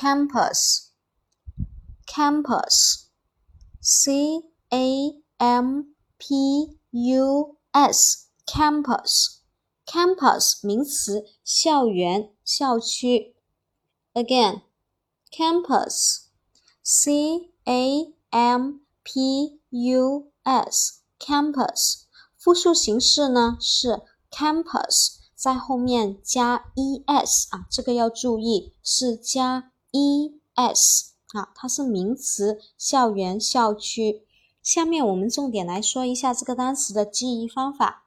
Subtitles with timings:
[0.00, 0.92] campus,
[2.06, 3.08] campus,
[3.80, 9.40] C A M P U S, campus,
[9.92, 13.34] campus 名词，校园、校区。
[14.14, 14.62] Again,
[15.32, 16.20] campus, 名词
[16.84, 22.02] 校园校区 Again, M P U S, campus
[22.36, 25.18] 复数形式呢是 campus。
[25.34, 26.64] 在后面加
[27.06, 30.34] es 啊，这个要注意，是加 e
[30.74, 34.22] s 啊，它是名词，校园、校区。
[34.62, 38.04] 下面我们重点来说一下这个单词的记忆方法。